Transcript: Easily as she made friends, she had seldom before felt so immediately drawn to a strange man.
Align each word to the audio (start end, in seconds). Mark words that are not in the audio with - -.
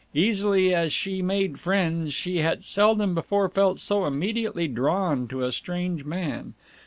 Easily 0.15 0.73
as 0.73 0.91
she 0.91 1.21
made 1.21 1.59
friends, 1.59 2.11
she 2.11 2.37
had 2.37 2.63
seldom 2.63 3.13
before 3.13 3.47
felt 3.49 3.77
so 3.77 4.07
immediately 4.07 4.67
drawn 4.67 5.27
to 5.27 5.43
a 5.43 5.51
strange 5.51 6.03
man. 6.05 6.55